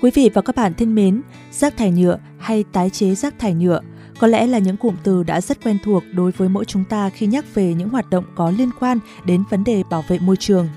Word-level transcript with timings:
Quý 0.00 0.10
vị 0.14 0.30
và 0.34 0.42
các 0.42 0.56
bạn 0.56 0.74
thân 0.74 0.94
mến, 0.94 1.22
rác 1.50 1.76
thải 1.76 1.90
nhựa 1.90 2.18
hay 2.38 2.64
tái 2.72 2.90
chế 2.90 3.14
rác 3.14 3.38
thải 3.38 3.54
nhựa 3.54 3.80
có 4.18 4.26
lẽ 4.26 4.46
là 4.46 4.58
những 4.58 4.76
cụm 4.76 4.94
từ 5.02 5.22
đã 5.22 5.40
rất 5.40 5.64
quen 5.64 5.78
thuộc 5.84 6.02
đối 6.14 6.30
với 6.30 6.48
mỗi 6.48 6.64
chúng 6.64 6.84
ta 6.84 7.10
khi 7.10 7.26
nhắc 7.26 7.54
về 7.54 7.74
những 7.74 7.88
hoạt 7.88 8.10
động 8.10 8.24
có 8.34 8.50
liên 8.50 8.70
quan 8.80 8.98
đến 9.24 9.44
vấn 9.50 9.64
đề 9.64 9.82
bảo 9.90 10.04
vệ 10.08 10.18
môi 10.18 10.36
trường. 10.36 10.68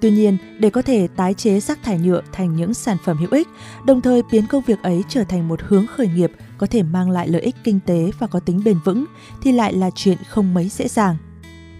Tuy 0.00 0.10
nhiên, 0.10 0.36
để 0.58 0.70
có 0.70 0.82
thể 0.82 1.08
tái 1.16 1.34
chế 1.34 1.60
rác 1.60 1.82
thải 1.82 1.98
nhựa 1.98 2.20
thành 2.32 2.56
những 2.56 2.74
sản 2.74 2.96
phẩm 3.04 3.16
hữu 3.16 3.28
ích, 3.30 3.48
đồng 3.86 4.00
thời 4.00 4.22
biến 4.32 4.46
công 4.46 4.62
việc 4.66 4.82
ấy 4.82 5.02
trở 5.08 5.24
thành 5.24 5.48
một 5.48 5.60
hướng 5.62 5.86
khởi 5.86 6.08
nghiệp 6.08 6.32
có 6.58 6.66
thể 6.66 6.82
mang 6.82 7.10
lại 7.10 7.28
lợi 7.28 7.42
ích 7.42 7.56
kinh 7.64 7.80
tế 7.86 8.10
và 8.18 8.26
có 8.26 8.40
tính 8.40 8.62
bền 8.64 8.76
vững 8.84 9.04
thì 9.42 9.52
lại 9.52 9.72
là 9.72 9.90
chuyện 9.94 10.18
không 10.28 10.54
mấy 10.54 10.68
dễ 10.68 10.88
dàng. 10.88 11.16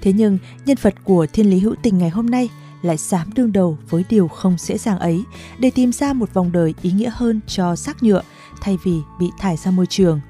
Thế 0.00 0.12
nhưng, 0.12 0.38
nhân 0.66 0.76
vật 0.82 0.94
của 1.04 1.26
Thiên 1.32 1.50
lý 1.50 1.58
hữu 1.58 1.74
tình 1.82 1.98
ngày 1.98 2.10
hôm 2.10 2.30
nay 2.30 2.48
lại 2.82 2.96
dám 2.96 3.30
đương 3.34 3.52
đầu 3.52 3.78
với 3.90 4.04
điều 4.08 4.28
không 4.28 4.56
dễ 4.58 4.78
dàng 4.78 4.98
ấy 4.98 5.24
để 5.58 5.70
tìm 5.70 5.92
ra 5.92 6.12
một 6.12 6.34
vòng 6.34 6.52
đời 6.52 6.74
ý 6.82 6.92
nghĩa 6.92 7.10
hơn 7.14 7.40
cho 7.46 7.76
rác 7.76 8.02
nhựa 8.02 8.22
thay 8.60 8.78
vì 8.84 8.98
bị 9.20 9.30
thải 9.38 9.56
ra 9.56 9.70
môi 9.70 9.86
trường. 9.86 10.20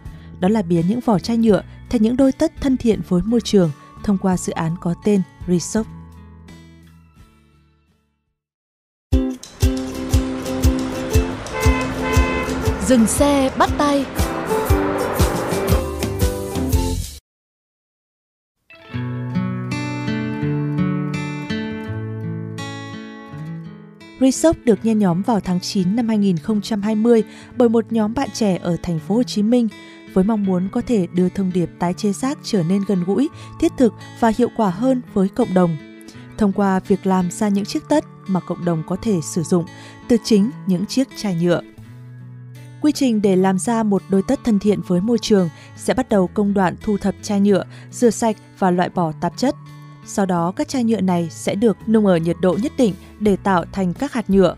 Đó 0.41 0.49
là 0.49 0.63
biến 0.63 0.89
những 0.89 1.01
vỏ 1.01 1.19
chai 1.19 1.37
nhựa 1.37 1.63
thành 1.91 2.03
những 2.03 2.17
đôi 2.17 2.33
tất 2.33 2.53
thân 2.61 2.77
thiện 2.77 3.01
với 3.09 3.23
môi 3.23 3.41
trường 3.41 3.71
thông 4.05 4.19
qua 4.19 4.37
dự 4.37 4.53
án 4.53 4.77
có 4.81 4.95
tên 5.05 5.23
Resop 5.49 5.87
Dừng 12.87 13.07
xe, 13.07 13.51
bắt 13.59 13.71
tay 13.79 14.05
Resoap 24.23 24.57
được 24.65 24.85
nhen 24.85 24.99
nhóm 24.99 25.23
vào 25.23 25.41
tháng 25.41 25.61
9 25.61 25.97
năm 25.97 26.09
2020 26.09 27.23
bởi 27.57 27.69
một 27.69 27.93
nhóm 27.93 28.15
bạn 28.15 28.29
trẻ 28.35 28.59
ở 28.63 28.77
thành 28.83 28.99
phố 28.99 29.15
Hồ 29.15 29.23
Chí 29.23 29.43
Minh 29.43 29.69
với 30.15 30.25
mong 30.25 30.45
muốn 30.45 30.69
có 30.73 30.81
thể 30.87 31.07
đưa 31.15 31.29
thông 31.29 31.53
điệp 31.55 31.71
tái 31.79 31.95
chế 31.95 32.13
rác 32.13 32.39
trở 32.43 32.63
nên 32.63 32.83
gần 32.89 33.05
gũi, 33.05 33.29
thiết 33.61 33.73
thực 33.79 33.95
và 34.21 34.33
hiệu 34.39 34.49
quả 34.57 34.71
hơn 34.71 35.03
với 35.15 35.29
cộng 35.29 35.55
đồng. 35.55 35.77
Thông 36.39 36.53
qua 36.53 36.81
việc 36.81 37.07
làm 37.07 37.31
ra 37.31 37.49
những 37.49 37.65
chiếc 37.65 37.83
tất 37.89 38.05
mà 38.27 38.41
cộng 38.41 38.65
đồng 38.65 38.83
có 38.87 38.97
thể 39.03 39.21
sử 39.23 39.43
dụng 39.43 39.65
từ 40.09 40.17
chính 40.25 40.51
những 40.67 40.87
chiếc 40.87 41.09
chai 41.17 41.35
nhựa. 41.35 41.61
Quy 42.83 42.93
trình 42.93 43.23
để 43.23 43.37
làm 43.37 43.59
ra 43.59 43.83
một 43.83 44.03
đôi 44.09 44.23
tất 44.29 44.41
thân 44.45 44.59
thiện 44.59 44.81
với 44.87 45.01
môi 45.01 45.19
trường 45.19 45.49
sẽ 45.77 45.95
bắt 45.95 46.09
đầu 46.09 46.27
công 46.35 46.55
đoạn 46.55 46.77
thu 46.83 46.97
thập 46.97 47.15
chai 47.23 47.41
nhựa, 47.41 47.65
rửa 47.91 48.11
sạch 48.11 48.37
và 48.59 48.71
loại 48.71 48.89
bỏ 48.89 49.13
tạp 49.21 49.37
chất. 49.37 49.55
Sau 50.05 50.27
đó 50.27 50.53
các 50.57 50.69
chai 50.69 50.85
nhựa 50.85 51.01
này 51.01 51.29
sẽ 51.31 51.55
được 51.55 51.77
nung 51.89 52.07
ở 52.07 52.17
nhiệt 52.17 52.37
độ 52.41 52.59
nhất 52.63 52.73
định 52.77 52.95
để 53.21 53.37
tạo 53.37 53.65
thành 53.73 53.95
các 53.95 54.13
hạt 54.13 54.31
nhựa. 54.31 54.57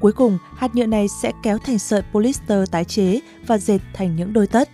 Cuối 0.00 0.12
cùng, 0.12 0.38
hạt 0.56 0.74
nhựa 0.74 0.86
này 0.86 1.08
sẽ 1.08 1.32
kéo 1.42 1.58
thành 1.58 1.78
sợi 1.78 2.02
polyester 2.12 2.70
tái 2.70 2.84
chế 2.84 3.20
và 3.46 3.58
dệt 3.58 3.78
thành 3.94 4.16
những 4.16 4.32
đôi 4.32 4.46
tất. 4.46 4.68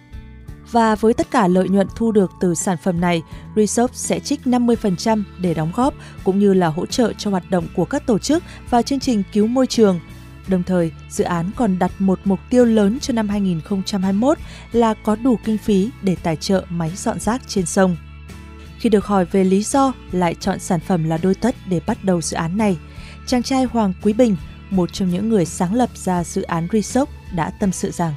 Và 0.70 0.94
với 0.94 1.14
tất 1.14 1.30
cả 1.30 1.48
lợi 1.48 1.68
nhuận 1.68 1.86
thu 1.96 2.12
được 2.12 2.30
từ 2.40 2.54
sản 2.54 2.76
phẩm 2.82 3.00
này, 3.00 3.22
Resop 3.56 3.90
sẽ 3.94 4.20
trích 4.20 4.40
50% 4.44 5.22
để 5.40 5.54
đóng 5.54 5.72
góp 5.76 5.94
cũng 6.24 6.38
như 6.38 6.54
là 6.54 6.68
hỗ 6.68 6.86
trợ 6.86 7.12
cho 7.18 7.30
hoạt 7.30 7.50
động 7.50 7.66
của 7.76 7.84
các 7.84 8.06
tổ 8.06 8.18
chức 8.18 8.42
và 8.70 8.82
chương 8.82 9.00
trình 9.00 9.22
cứu 9.32 9.46
môi 9.46 9.66
trường. 9.66 10.00
Đồng 10.48 10.62
thời, 10.62 10.92
dự 11.10 11.24
án 11.24 11.50
còn 11.56 11.78
đặt 11.78 11.92
một 11.98 12.20
mục 12.24 12.40
tiêu 12.50 12.64
lớn 12.64 12.98
cho 13.00 13.12
năm 13.12 13.28
2021 13.28 14.38
là 14.72 14.94
có 14.94 15.16
đủ 15.16 15.38
kinh 15.44 15.58
phí 15.58 15.90
để 16.02 16.16
tài 16.22 16.36
trợ 16.36 16.64
máy 16.68 16.92
dọn 16.96 17.20
rác 17.20 17.48
trên 17.48 17.66
sông. 17.66 17.96
Khi 18.80 18.88
được 18.90 19.04
hỏi 19.04 19.24
về 19.32 19.44
lý 19.44 19.60
do 19.60 19.92
lại 20.12 20.34
chọn 20.34 20.58
sản 20.58 20.80
phẩm 20.80 21.00
là 21.08 21.18
đôi 21.22 21.34
tất 21.42 21.54
để 21.70 21.80
bắt 21.88 21.96
đầu 22.04 22.20
dự 22.20 22.36
án 22.36 22.50
này, 22.58 22.76
chàng 23.26 23.42
trai 23.42 23.64
Hoàng 23.64 23.92
Quý 24.04 24.14
Bình, 24.18 24.34
một 24.70 24.86
trong 24.92 25.08
những 25.08 25.28
người 25.28 25.44
sáng 25.44 25.74
lập 25.74 25.88
ra 25.94 26.24
dự 26.24 26.42
án 26.42 26.66
Resoc 26.72 27.08
đã 27.36 27.50
tâm 27.60 27.70
sự 27.70 27.88
rằng. 27.90 28.12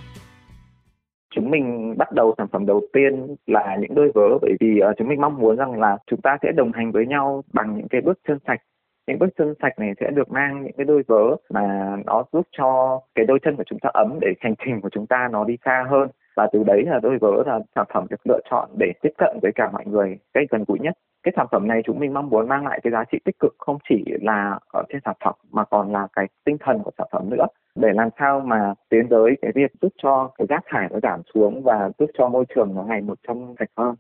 Chúng 1.35 1.51
mình 1.51 1.95
bắt 1.97 2.11
đầu 2.11 2.35
sản 2.37 2.47
phẩm 2.51 2.65
đầu 2.65 2.81
tiên 2.93 3.35
là 3.47 3.77
những 3.81 3.95
đôi 3.95 4.11
vớ 4.15 4.37
bởi 4.41 4.51
vì 4.59 4.79
uh, 4.89 4.97
chúng 4.97 5.07
mình 5.07 5.21
mong 5.21 5.37
muốn 5.39 5.55
rằng 5.55 5.79
là 5.79 5.97
chúng 6.07 6.21
ta 6.21 6.37
sẽ 6.43 6.51
đồng 6.55 6.71
hành 6.73 6.91
với 6.91 7.05
nhau 7.05 7.43
bằng 7.53 7.77
những 7.77 7.87
cái 7.87 8.01
bước 8.01 8.19
chân 8.27 8.37
sạch. 8.47 8.61
Những 9.07 9.19
bước 9.19 9.29
chân 9.37 9.53
sạch 9.61 9.79
này 9.79 9.93
sẽ 9.99 10.09
được 10.15 10.31
mang 10.31 10.63
những 10.63 10.73
cái 10.77 10.85
đôi 10.85 11.03
vớ 11.07 11.35
mà 11.49 11.95
nó 12.05 12.23
giúp 12.33 12.47
cho 12.57 12.99
cái 13.15 13.25
đôi 13.25 13.39
chân 13.43 13.55
của 13.55 13.63
chúng 13.65 13.79
ta 13.79 13.89
ấm 13.93 14.17
để 14.21 14.27
hành 14.39 14.55
trình 14.65 14.81
của 14.81 14.89
chúng 14.91 15.07
ta 15.07 15.29
nó 15.31 15.43
đi 15.43 15.57
xa 15.65 15.85
hơn 15.89 16.09
và 16.35 16.47
từ 16.53 16.63
đấy 16.63 16.83
là 16.85 16.99
tôi 17.03 17.17
vớ 17.17 17.43
là 17.45 17.59
sản 17.75 17.85
phẩm 17.93 18.07
được 18.09 18.27
lựa 18.27 18.39
chọn 18.49 18.69
để 18.77 18.93
tiếp 19.01 19.13
cận 19.17 19.39
với 19.41 19.51
cả 19.55 19.69
mọi 19.73 19.85
người 19.85 20.17
cách 20.33 20.47
gần 20.49 20.63
gũi 20.67 20.79
nhất. 20.79 20.93
Cái 21.23 21.33
sản 21.35 21.47
phẩm 21.51 21.67
này 21.67 21.81
chúng 21.85 21.99
mình 21.99 22.13
mong 22.13 22.29
muốn 22.29 22.47
mang 22.47 22.67
lại 22.67 22.79
cái 22.83 22.91
giá 22.91 23.03
trị 23.11 23.19
tích 23.25 23.39
cực, 23.39 23.55
không 23.57 23.77
chỉ 23.89 24.03
là 24.21 24.59
ở 24.73 24.83
trên 24.89 25.01
sản 25.05 25.15
phẩm 25.25 25.33
mà 25.51 25.63
còn 25.63 25.91
là 25.91 26.07
cái 26.13 26.27
tinh 26.45 26.57
thần 26.59 26.79
của 26.83 26.91
sản 26.97 27.07
phẩm 27.11 27.29
nữa. 27.29 27.45
Để 27.75 27.89
làm 27.93 28.09
sao 28.19 28.39
mà 28.39 28.73
tiến 28.89 29.07
tới 29.09 29.37
cái 29.41 29.51
việc 29.55 29.71
giúp 29.81 29.93
cho 30.03 30.31
cái 30.37 30.47
rác 30.49 30.63
thải 30.65 30.87
nó 30.91 30.99
giảm 31.03 31.21
xuống 31.33 31.63
và 31.63 31.89
giúp 31.99 32.09
cho 32.17 32.29
môi 32.29 32.45
trường 32.55 32.75
nó 32.75 32.83
ngày 32.83 33.01
một 33.01 33.19
trong 33.27 33.55
sạch 33.59 33.69
hơn. 33.77 33.95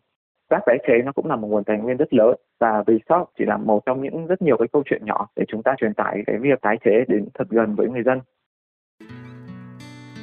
Rác 0.49 0.59
tái 0.65 0.77
chế 0.87 0.93
nó 1.05 1.11
cũng 1.11 1.25
là 1.25 1.35
một 1.35 1.47
nguồn 1.47 1.63
tài 1.63 1.77
nguyên 1.77 1.97
rất 1.97 2.13
lớn 2.13 2.35
và 2.59 2.83
Resource 2.87 3.31
chỉ 3.39 3.45
là 3.45 3.57
một 3.57 3.85
trong 3.85 4.01
những 4.01 4.27
rất 4.27 4.41
nhiều 4.41 4.57
cái 4.57 4.67
câu 4.73 4.83
chuyện 4.85 5.05
nhỏ 5.05 5.27
để 5.35 5.45
chúng 5.47 5.63
ta 5.63 5.75
truyền 5.77 5.93
tải 5.93 6.23
cái 6.27 6.37
việc 6.37 6.61
tái 6.61 6.77
chế 6.85 6.91
đến 7.07 7.25
thật 7.33 7.47
gần 7.49 7.75
với 7.75 7.89
người 7.89 8.03
dân. 8.03 8.19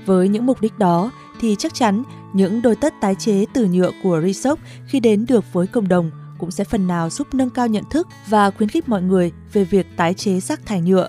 Với 0.07 0.29
những 0.29 0.47
mục 0.47 0.57
đích 0.63 0.73
đó 0.79 1.11
thì 1.41 1.57
chắc 1.59 1.75
chắn 1.75 2.03
những 2.33 2.63
đôi 2.63 2.77
tất 2.81 2.95
tái 3.01 3.15
chế 3.15 3.45
từ 3.55 3.69
nhựa 3.73 3.91
của 4.03 4.21
Resoc 4.21 4.59
khi 4.87 5.01
đến 5.01 5.25
được 5.29 5.45
với 5.53 5.67
cộng 5.67 5.89
đồng 5.89 6.11
cũng 6.39 6.51
sẽ 6.51 6.65
phần 6.65 6.87
nào 6.87 7.09
giúp 7.11 7.27
nâng 7.33 7.51
cao 7.51 7.67
nhận 7.67 7.85
thức 7.91 8.09
và 8.31 8.51
khuyến 8.51 8.69
khích 8.69 8.89
mọi 8.89 9.03
người 9.03 9.33
về 9.53 9.65
việc 9.65 9.87
tái 9.97 10.15
chế 10.15 10.41
rác 10.41 10.61
thải 10.67 10.81
nhựa. 10.81 11.09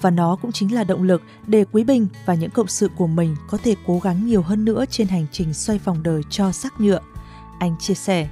Và 0.00 0.10
nó 0.10 0.36
cũng 0.42 0.52
chính 0.52 0.74
là 0.74 0.84
động 0.84 1.02
lực 1.02 1.22
để 1.46 1.64
Quý 1.72 1.84
Bình 1.84 2.06
và 2.26 2.34
những 2.34 2.50
cộng 2.54 2.66
sự 2.66 2.88
của 2.98 3.06
mình 3.06 3.34
có 3.50 3.58
thể 3.64 3.74
cố 3.86 3.98
gắng 4.04 4.16
nhiều 4.26 4.42
hơn 4.42 4.64
nữa 4.64 4.84
trên 4.88 5.06
hành 5.06 5.26
trình 5.32 5.52
xoay 5.52 5.78
vòng 5.84 5.96
đời 6.04 6.20
cho 6.30 6.44
rác 6.52 6.72
nhựa. 6.78 7.00
Anh 7.60 7.74
chia 7.78 7.94
sẻ. 7.94 8.28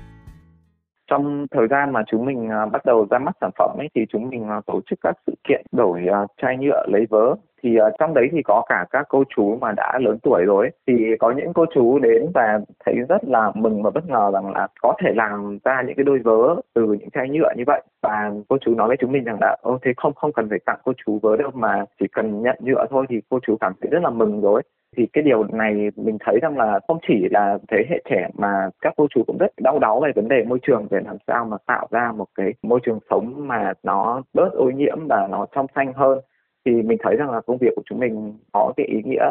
Trong 1.11 1.47
thời 1.51 1.67
gian 1.71 1.93
mà 1.93 2.01
chúng 2.11 2.25
mình 2.25 2.49
à, 2.49 2.67
bắt 2.73 2.85
đầu 2.85 3.07
ra 3.11 3.19
mắt 3.19 3.37
sản 3.41 3.51
phẩm 3.59 3.71
ấy 3.79 3.89
thì 3.95 4.01
chúng 4.13 4.31
mình 4.31 4.49
à, 4.49 4.61
tổ 4.67 4.81
chức 4.91 4.99
các 5.03 5.17
sự 5.27 5.35
kiện 5.49 5.67
đổi 5.73 6.01
à, 6.13 6.27
chai 6.43 6.57
nhựa 6.57 6.87
lấy 6.89 7.07
vớ 7.11 7.35
thì 7.63 7.77
uh, 7.81 7.95
trong 7.99 8.15
đấy 8.15 8.29
thì 8.33 8.43
có 8.43 8.63
cả 8.69 8.85
các 8.91 9.07
cô 9.09 9.25
chú 9.37 9.59
mà 9.61 9.73
đã 9.73 9.99
lớn 9.99 10.19
tuổi 10.23 10.45
rồi 10.45 10.65
ấy. 10.67 10.73
thì 10.87 11.17
có 11.19 11.31
những 11.31 11.53
cô 11.53 11.67
chú 11.75 11.99
đến 11.99 12.27
và 12.35 12.61
thấy 12.85 12.95
rất 13.09 13.25
là 13.25 13.53
mừng 13.55 13.83
và 13.83 13.91
bất 13.91 14.09
ngờ 14.09 14.31
rằng 14.35 14.53
là 14.53 14.69
có 14.83 14.95
thể 15.03 15.13
làm 15.15 15.59
ra 15.65 15.83
những 15.87 15.97
cái 15.97 16.05
đôi 16.05 16.19
vớ 16.19 16.61
từ 16.75 16.83
những 16.83 17.11
chai 17.11 17.29
nhựa 17.29 17.53
như 17.57 17.65
vậy. 17.67 17.83
Và 18.03 18.31
cô 18.49 18.57
chú 18.61 18.75
nói 18.75 18.89
với 18.89 18.97
chúng 19.01 19.13
mình 19.13 19.25
rằng 19.25 19.39
là 19.41 19.57
ô 19.63 19.79
thế 19.83 19.93
không 19.97 20.13
không 20.15 20.33
cần 20.33 20.49
phải 20.49 20.59
tặng 20.67 20.79
cô 20.85 20.93
chú 21.07 21.19
vớ 21.23 21.37
đâu 21.37 21.51
mà 21.55 21.85
chỉ 22.01 22.07
cần 22.13 22.43
nhận 22.43 22.57
nhựa 22.61 22.87
thôi 22.91 23.07
thì 23.09 23.21
cô 23.31 23.39
chú 23.47 23.57
cảm 23.61 23.73
thấy 23.81 23.91
rất 23.91 24.03
là 24.03 24.11
mừng 24.11 24.41
rồi 24.41 24.63
thì 24.97 25.07
cái 25.13 25.23
điều 25.23 25.45
này 25.45 25.91
mình 25.97 26.17
thấy 26.21 26.39
rằng 26.43 26.59
là 26.59 26.81
không 26.89 26.99
chỉ 27.09 27.29
là 27.31 27.59
thế 27.69 27.77
hệ 27.91 28.03
trẻ 28.11 28.29
mà 28.35 28.69
các 28.81 28.95
cô 28.97 29.07
chú 29.15 29.23
cũng 29.27 29.39
rất 29.39 29.53
đau 29.59 29.79
đáu 29.79 30.01
về 30.01 30.13
vấn 30.15 30.29
đề 30.29 30.45
môi 30.45 30.59
trường 30.63 30.87
để 30.91 31.01
làm 31.05 31.17
sao 31.27 31.45
mà 31.45 31.57
tạo 31.67 31.89
ra 31.91 32.13
một 32.17 32.27
cái 32.35 32.55
môi 32.63 32.81
trường 32.83 32.99
sống 33.11 33.49
mà 33.49 33.73
nó 33.83 34.23
bớt 34.35 34.53
ô 34.53 34.71
nhiễm 34.71 34.99
và 35.09 35.29
nó 35.31 35.47
trong 35.55 35.67
xanh 35.75 35.93
hơn 35.93 36.19
thì 36.65 36.83
mình 36.83 36.99
thấy 37.03 37.17
rằng 37.17 37.31
là 37.31 37.41
công 37.41 37.59
việc 37.59 37.73
của 37.77 37.83
chúng 37.85 37.99
mình 37.99 38.35
có 38.53 38.73
cái 38.77 38.87
ý 38.87 39.03
nghĩa 39.05 39.25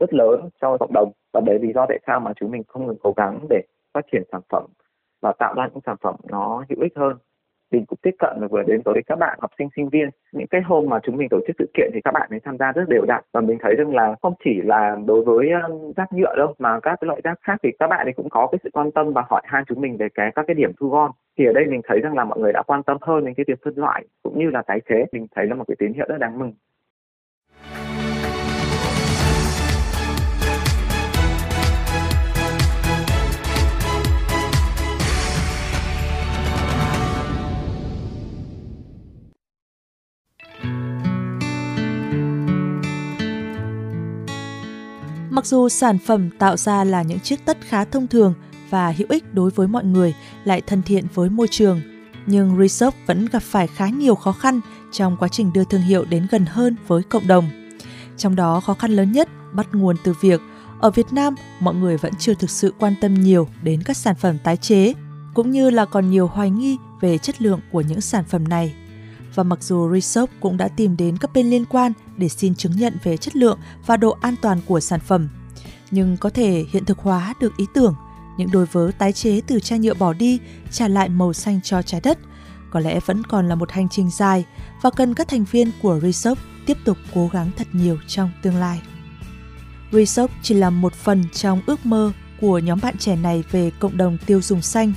rất 0.00 0.14
lớn 0.14 0.48
cho 0.60 0.76
cộng 0.76 0.92
đồng. 0.92 1.12
Và 1.32 1.40
đấy 1.46 1.58
lý 1.58 1.72
do 1.72 1.86
tại 1.88 1.98
sao 2.06 2.20
mà 2.20 2.32
chúng 2.36 2.50
mình 2.50 2.62
không 2.68 2.86
ngừng 2.86 2.98
cố 3.02 3.12
gắng 3.16 3.38
để 3.50 3.62
phát 3.94 4.06
triển 4.12 4.22
sản 4.32 4.40
phẩm 4.48 4.64
và 5.22 5.32
tạo 5.38 5.54
ra 5.54 5.68
những 5.72 5.82
sản 5.86 5.96
phẩm 6.00 6.14
nó 6.30 6.64
hữu 6.68 6.80
ích 6.80 6.92
hơn. 6.96 7.16
Mình 7.72 7.84
cũng 7.86 7.98
tiếp 8.02 8.14
cận 8.18 8.48
vừa 8.50 8.62
đến 8.62 8.80
với 8.84 9.02
các 9.06 9.18
bạn 9.18 9.38
học 9.40 9.50
sinh 9.58 9.68
sinh 9.76 9.88
viên. 9.88 10.08
Những 10.32 10.46
cái 10.46 10.60
hôm 10.62 10.88
mà 10.88 10.98
chúng 11.02 11.16
mình 11.16 11.28
tổ 11.28 11.40
chức 11.46 11.56
sự 11.58 11.70
kiện 11.74 11.90
thì 11.94 12.00
các 12.04 12.10
bạn 12.14 12.28
ấy 12.30 12.40
tham 12.40 12.58
gia 12.58 12.72
rất 12.72 12.88
đều 12.88 13.04
đặn. 13.04 13.24
Và 13.32 13.40
mình 13.40 13.58
thấy 13.60 13.74
rằng 13.78 13.94
là 13.94 14.16
không 14.22 14.34
chỉ 14.44 14.60
là 14.64 14.96
đối 15.06 15.24
với 15.24 15.48
rác 15.96 16.12
nhựa 16.12 16.34
đâu, 16.36 16.54
mà 16.58 16.80
các 16.80 16.98
cái 17.00 17.06
loại 17.06 17.20
rác 17.24 17.38
khác 17.42 17.56
thì 17.62 17.70
các 17.78 17.86
bạn 17.86 18.06
ấy 18.06 18.12
cũng 18.12 18.28
có 18.28 18.46
cái 18.46 18.58
sự 18.64 18.70
quan 18.72 18.90
tâm 18.90 19.12
và 19.12 19.24
hỏi 19.30 19.42
han 19.44 19.64
chúng 19.64 19.80
mình 19.80 19.96
về 19.96 20.08
cái, 20.14 20.32
các 20.34 20.44
cái 20.46 20.54
điểm 20.54 20.72
thu 20.80 20.88
gom. 20.88 21.10
Thì 21.38 21.44
ở 21.46 21.52
đây 21.52 21.64
mình 21.66 21.80
thấy 21.84 22.00
rằng 22.00 22.14
là 22.14 22.24
mọi 22.24 22.38
người 22.38 22.52
đã 22.52 22.62
quan 22.62 22.82
tâm 22.82 22.96
hơn 23.00 23.24
đến 23.24 23.34
cái 23.34 23.44
việc 23.48 23.58
phân 23.64 23.74
loại 23.76 24.04
cũng 24.22 24.38
như 24.38 24.50
là 24.50 24.62
tái 24.62 24.80
chế. 24.88 25.04
Mình 25.12 25.26
thấy 25.34 25.46
là 25.46 25.54
một 25.54 25.64
cái 25.68 25.76
tín 25.78 25.92
hiệu 25.92 26.06
rất 26.08 26.18
đáng 26.18 26.38
mừng. 26.38 26.52
Mặc 45.38 45.46
dù 45.46 45.68
sản 45.68 45.98
phẩm 45.98 46.30
tạo 46.38 46.56
ra 46.56 46.84
là 46.84 47.02
những 47.02 47.20
chiếc 47.20 47.44
tất 47.44 47.58
khá 47.60 47.84
thông 47.84 48.06
thường 48.06 48.34
và 48.70 48.90
hữu 48.90 49.06
ích 49.10 49.34
đối 49.34 49.50
với 49.50 49.68
mọi 49.68 49.84
người, 49.84 50.14
lại 50.44 50.60
thân 50.60 50.82
thiện 50.82 51.04
với 51.14 51.30
môi 51.30 51.48
trường, 51.50 51.80
nhưng 52.26 52.58
Resoft 52.58 52.90
vẫn 53.06 53.26
gặp 53.32 53.42
phải 53.42 53.66
khá 53.66 53.88
nhiều 53.88 54.14
khó 54.14 54.32
khăn 54.32 54.60
trong 54.92 55.16
quá 55.16 55.28
trình 55.28 55.52
đưa 55.52 55.64
thương 55.64 55.80
hiệu 55.80 56.04
đến 56.04 56.26
gần 56.30 56.46
hơn 56.46 56.76
với 56.86 57.02
cộng 57.02 57.26
đồng. 57.26 57.44
Trong 58.16 58.36
đó 58.36 58.60
khó 58.60 58.74
khăn 58.74 58.90
lớn 58.90 59.12
nhất 59.12 59.28
bắt 59.52 59.66
nguồn 59.72 59.96
từ 60.04 60.14
việc 60.20 60.40
ở 60.80 60.90
Việt 60.90 61.12
Nam 61.12 61.34
mọi 61.60 61.74
người 61.74 61.96
vẫn 61.96 62.12
chưa 62.18 62.34
thực 62.34 62.50
sự 62.50 62.74
quan 62.78 62.94
tâm 63.00 63.14
nhiều 63.14 63.48
đến 63.62 63.82
các 63.82 63.96
sản 63.96 64.14
phẩm 64.14 64.38
tái 64.44 64.56
chế, 64.56 64.92
cũng 65.34 65.50
như 65.50 65.70
là 65.70 65.84
còn 65.84 66.10
nhiều 66.10 66.26
hoài 66.26 66.50
nghi 66.50 66.76
về 67.00 67.18
chất 67.18 67.42
lượng 67.42 67.60
của 67.72 67.80
những 67.80 68.00
sản 68.00 68.24
phẩm 68.24 68.48
này. 68.48 68.74
Và 69.34 69.42
mặc 69.42 69.62
dù 69.62 69.90
Resoft 69.90 70.26
cũng 70.40 70.56
đã 70.56 70.68
tìm 70.68 70.96
đến 70.96 71.16
các 71.16 71.32
bên 71.34 71.50
liên 71.50 71.64
quan 71.64 71.92
để 72.18 72.28
xin 72.28 72.54
chứng 72.54 72.76
nhận 72.76 72.96
về 73.02 73.16
chất 73.16 73.36
lượng 73.36 73.58
và 73.86 73.96
độ 73.96 74.16
an 74.20 74.34
toàn 74.42 74.60
của 74.66 74.80
sản 74.80 75.00
phẩm, 75.00 75.28
nhưng 75.90 76.16
có 76.16 76.30
thể 76.30 76.64
hiện 76.72 76.84
thực 76.84 76.98
hóa 76.98 77.34
được 77.40 77.56
ý 77.56 77.64
tưởng 77.74 77.94
những 78.38 78.50
đôi 78.50 78.66
vớ 78.66 78.90
tái 78.98 79.12
chế 79.12 79.40
từ 79.46 79.60
chai 79.60 79.78
nhựa 79.78 79.94
bỏ 79.94 80.12
đi 80.12 80.38
trả 80.70 80.88
lại 80.88 81.08
màu 81.08 81.32
xanh 81.32 81.60
cho 81.62 81.82
trái 81.82 82.00
đất 82.00 82.18
có 82.70 82.80
lẽ 82.80 83.00
vẫn 83.06 83.24
còn 83.24 83.48
là 83.48 83.54
một 83.54 83.72
hành 83.72 83.88
trình 83.88 84.10
dài 84.10 84.44
và 84.82 84.90
cần 84.90 85.14
các 85.14 85.28
thành 85.28 85.44
viên 85.44 85.70
của 85.82 86.00
Resop 86.00 86.38
tiếp 86.66 86.76
tục 86.84 86.98
cố 87.14 87.28
gắng 87.32 87.50
thật 87.56 87.66
nhiều 87.72 87.98
trong 88.06 88.30
tương 88.42 88.56
lai. 88.56 88.80
Resop 89.92 90.30
chỉ 90.42 90.54
là 90.54 90.70
một 90.70 90.94
phần 90.94 91.24
trong 91.32 91.60
ước 91.66 91.86
mơ 91.86 92.12
của 92.40 92.58
nhóm 92.58 92.78
bạn 92.82 92.98
trẻ 92.98 93.16
này 93.16 93.44
về 93.50 93.70
cộng 93.78 93.96
đồng 93.96 94.18
tiêu 94.26 94.42
dùng 94.42 94.62
xanh. 94.62 94.92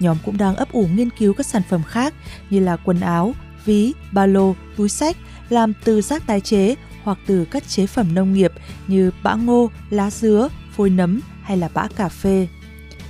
Nhóm 0.00 0.16
cũng 0.24 0.36
đang 0.36 0.56
ấp 0.56 0.72
ủ 0.72 0.86
nghiên 0.94 1.10
cứu 1.10 1.34
các 1.34 1.46
sản 1.46 1.62
phẩm 1.68 1.82
khác 1.82 2.14
như 2.50 2.60
là 2.60 2.76
quần 2.76 3.00
áo, 3.00 3.34
ví, 3.64 3.92
ba 4.12 4.26
lô, 4.26 4.54
túi 4.76 4.88
sách 4.88 5.16
làm 5.48 5.72
từ 5.84 6.00
rác 6.00 6.26
tái 6.26 6.40
chế 6.40 6.74
hoặc 7.02 7.18
từ 7.26 7.44
các 7.44 7.68
chế 7.68 7.86
phẩm 7.86 8.14
nông 8.14 8.32
nghiệp 8.32 8.52
như 8.86 9.10
bã 9.22 9.34
ngô, 9.34 9.70
lá 9.90 10.10
dứa, 10.10 10.48
phôi 10.76 10.90
nấm 10.90 11.20
hay 11.42 11.56
là 11.56 11.68
bã 11.74 11.88
cà 11.96 12.08
phê. 12.08 12.48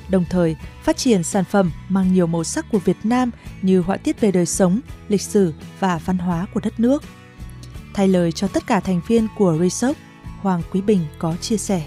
Đồng 0.08 0.24
thời, 0.30 0.56
phát 0.82 0.96
triển 0.96 1.22
sản 1.22 1.44
phẩm 1.44 1.70
mang 1.88 2.12
nhiều 2.12 2.26
màu 2.26 2.44
sắc 2.44 2.66
của 2.72 2.78
Việt 2.78 2.96
Nam 3.04 3.30
như 3.62 3.80
họa 3.80 3.96
tiết 3.96 4.20
về 4.20 4.32
đời 4.32 4.46
sống, 4.46 4.80
lịch 5.08 5.22
sử 5.22 5.52
và 5.80 6.00
văn 6.04 6.18
hóa 6.18 6.46
của 6.54 6.60
đất 6.60 6.80
nước. 6.80 7.04
Thay 7.94 8.08
lời 8.08 8.32
cho 8.32 8.48
tất 8.48 8.66
cả 8.66 8.80
thành 8.80 9.00
viên 9.08 9.26
của 9.36 9.58
Resoc, 9.60 9.96
Hoàng 10.40 10.62
Quý 10.72 10.80
Bình 10.80 11.00
có 11.18 11.36
chia 11.36 11.56
sẻ 11.56 11.82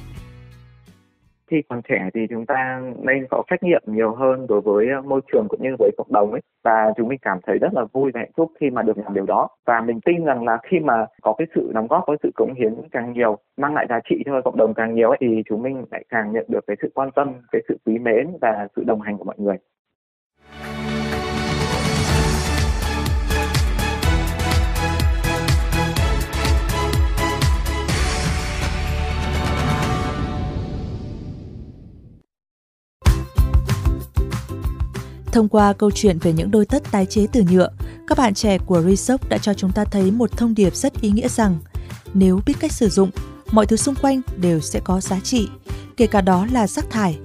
khi 1.50 1.62
còn 1.70 1.82
trẻ 1.90 2.10
thì 2.14 2.22
chúng 2.30 2.46
ta 2.46 2.82
nên 3.02 3.26
có 3.30 3.44
trách 3.50 3.64
nhiệm 3.64 3.82
nhiều 3.86 4.16
hơn 4.16 4.48
đối 4.50 4.62
với 4.62 4.88
ờ, 4.96 5.02
môi 5.02 5.22
trường 5.32 5.46
cũng 5.50 5.62
như 5.64 5.70
với 5.80 5.92
cộng 5.98 6.14
đồng 6.14 6.32
ấy. 6.32 6.42
Và 6.64 6.94
chúng 6.98 7.08
mình 7.08 7.20
cảm 7.22 7.40
thấy 7.48 7.58
rất 7.58 7.74
là 7.74 7.86
vui 7.94 8.12
và 8.14 8.20
hạnh 8.20 8.32
phúc 8.38 8.52
khi 8.60 8.70
mà 8.70 8.82
được 8.82 8.98
làm 8.98 9.14
điều 9.14 9.26
đó. 9.26 9.48
Và 9.66 9.82
mình 9.82 10.00
tin 10.06 10.26
rằng 10.26 10.44
là 10.44 10.58
khi 10.64 10.80
mà 10.80 11.06
có 11.22 11.34
cái 11.38 11.48
sự 11.56 11.72
đóng 11.74 11.88
góp 11.88 12.04
có 12.08 12.16
sự 12.24 12.32
cống 12.36 12.54
hiến 12.54 12.74
càng 12.92 13.14
nhiều 13.14 13.38
mang 13.58 13.76
lại 13.76 13.86
giá 13.90 14.00
trị 14.10 14.16
cho 14.26 14.42
cộng 14.42 14.58
đồng 14.58 14.74
càng 14.74 14.96
nhiều 14.96 15.10
ấy, 15.10 15.18
thì 15.22 15.44
chúng 15.50 15.62
mình 15.62 15.86
lại 15.92 16.06
càng 16.10 16.32
nhận 16.32 16.46
được 16.48 16.64
cái 16.68 16.78
sự 16.82 16.92
quan 16.96 17.12
tâm 17.12 17.34
cái 17.52 17.62
sự 17.68 17.78
quý 17.86 17.98
mến 17.98 18.28
và 18.42 18.68
sự 18.76 18.84
đồng 18.88 19.02
hành 19.02 19.18
của 19.18 19.24
mọi 19.24 19.36
người. 19.38 19.58
Thông 35.40 35.50
qua 35.50 35.74
câu 35.74 35.92
chuyện 35.92 36.20
về 36.20 36.34
những 36.34 36.52
đôi 36.52 36.66
tất 36.66 36.84
tái 36.92 37.06
chế 37.06 37.28
từ 37.32 37.44
nhựa, 37.52 37.70
các 38.08 38.18
bạn 38.18 38.34
trẻ 38.34 38.58
của 38.58 38.82
Resoc 38.82 39.30
đã 39.30 39.38
cho 39.38 39.54
chúng 39.54 39.72
ta 39.72 39.86
thấy 39.86 40.12
một 40.12 40.32
thông 40.32 40.56
điệp 40.56 40.76
rất 40.76 41.02
ý 41.02 41.10
nghĩa 41.10 41.28
rằng 41.28 41.60
nếu 42.14 42.40
biết 42.46 42.54
cách 42.60 42.72
sử 42.72 42.90
dụng, 42.90 43.10
mọi 43.52 43.66
thứ 43.66 43.76
xung 43.76 43.96
quanh 43.96 44.22
đều 44.38 44.60
sẽ 44.60 44.80
có 44.84 45.02
giá 45.02 45.20
trị, 45.20 45.48
kể 45.98 46.08
cả 46.08 46.22
đó 46.22 46.48
là 46.52 46.68
rác 46.68 46.90
thải. 46.90 47.20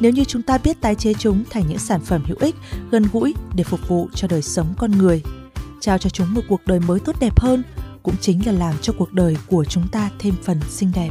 Nếu 0.00 0.12
như 0.12 0.24
chúng 0.24 0.42
ta 0.42 0.58
biết 0.58 0.80
tái 0.80 0.94
chế 0.94 1.14
chúng 1.14 1.44
thành 1.50 1.64
những 1.68 1.78
sản 1.78 2.00
phẩm 2.00 2.24
hữu 2.26 2.36
ích, 2.40 2.54
gần 2.90 3.04
gũi 3.12 3.34
để 3.54 3.64
phục 3.64 3.88
vụ 3.88 4.08
cho 4.14 4.28
đời 4.28 4.42
sống 4.42 4.74
con 4.78 4.90
người, 4.90 5.22
trao 5.80 5.98
cho 5.98 6.10
chúng 6.10 6.34
một 6.34 6.42
cuộc 6.48 6.60
đời 6.66 6.80
mới 6.80 7.00
tốt 7.00 7.16
đẹp 7.20 7.40
hơn, 7.40 7.62
cũng 8.02 8.14
chính 8.20 8.46
là 8.46 8.52
làm 8.52 8.74
cho 8.82 8.92
cuộc 8.98 9.12
đời 9.12 9.36
của 9.46 9.64
chúng 9.64 9.88
ta 9.92 10.10
thêm 10.18 10.34
phần 10.42 10.60
xinh 10.68 10.90
đẹp. 10.94 11.10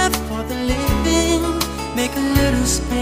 space, 2.71 3.00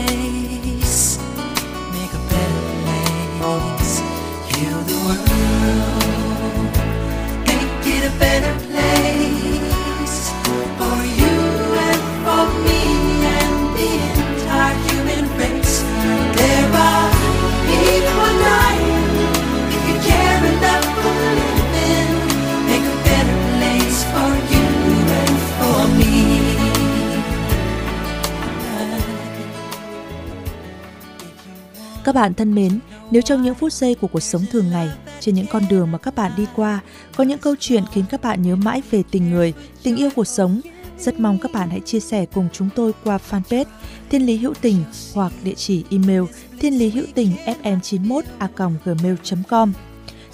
Các 32.09 32.16
bạn 32.16 32.33
thân 32.33 32.56
mến, 32.56 32.80
nếu 33.11 33.21
trong 33.21 33.44
những 33.44 33.56
phút 33.56 33.73
giây 33.73 33.95
của 33.95 34.07
cuộc 34.07 34.19
sống 34.19 34.45
thường 34.51 34.69
ngày, 34.71 34.89
trên 35.19 35.35
những 35.35 35.45
con 35.51 35.63
đường 35.69 35.92
mà 35.92 35.97
các 35.97 36.16
bạn 36.16 36.31
đi 36.37 36.45
qua, 36.56 36.80
có 37.16 37.23
những 37.23 37.39
câu 37.39 37.56
chuyện 37.59 37.83
khiến 37.94 38.06
các 38.09 38.21
bạn 38.21 38.42
nhớ 38.42 38.56
mãi 38.56 38.81
về 38.92 39.04
tình 39.11 39.31
người, 39.31 39.54
tình 39.83 39.95
yêu 39.95 40.09
cuộc 40.16 40.28
sống, 40.28 40.61
rất 40.99 41.19
mong 41.19 41.37
các 41.39 41.51
bạn 41.51 41.69
hãy 41.69 41.80
chia 41.80 41.99
sẻ 41.99 42.25
cùng 42.25 42.47
chúng 42.54 42.69
tôi 42.75 42.94
qua 43.04 43.19
fanpage 43.30 43.66
Thiên 44.09 44.25
Lý 44.25 44.37
Hữu 44.37 44.54
Tình 44.61 44.83
hoặc 45.13 45.33
địa 45.44 45.54
chỉ 45.54 45.83
email 45.89 46.21
thiên 46.59 46.78
lý 46.80 46.89
hữu 46.89 47.06
tình 47.13 47.31
fm91 47.45 48.21
a 48.37 48.49
gmail.com. 48.85 49.73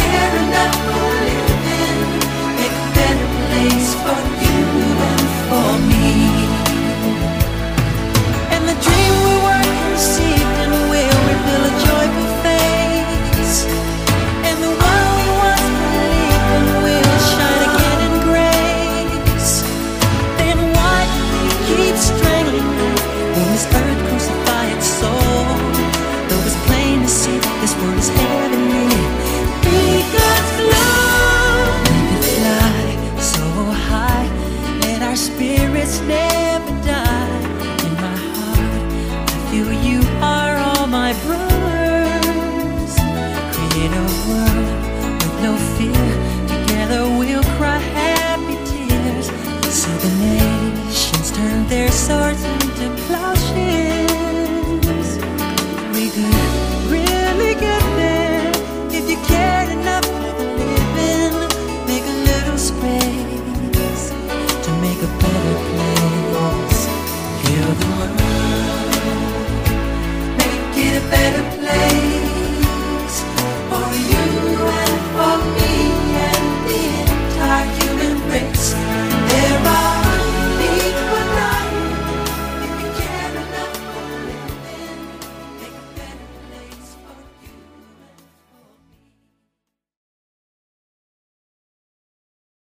care 0.00 0.34
enough 0.44 0.76
for 0.90 1.10
living, 1.28 1.98
make 2.58 2.76
a 2.84 2.86
better 2.98 3.28
place 3.48 4.03